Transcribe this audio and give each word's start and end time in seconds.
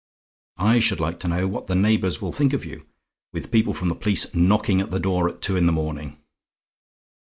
I 0.57 0.79
should 0.79 0.99
like 0.99 1.19
to 1.19 1.27
know 1.27 1.47
what 1.47 1.67
the 1.67 1.75
neighbours 1.75 2.19
will 2.23 2.31
think 2.31 2.53
of 2.53 2.65
you, 2.65 2.87
with 3.33 3.51
people 3.51 3.75
from 3.75 3.87
the 3.87 3.95
police 3.95 4.33
knocking 4.33 4.81
at 4.81 4.89
the 4.89 4.99
door 4.99 5.29
at 5.29 5.43
two 5.43 5.55
in 5.55 5.67
the 5.67 5.71
morning? 5.71 6.17